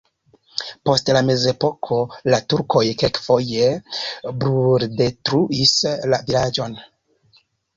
[0.89, 1.97] Post la mezepoko
[2.35, 3.69] la turkoj kelkfoje
[4.45, 5.77] bruldetruis
[6.15, 6.79] la vilaĝon.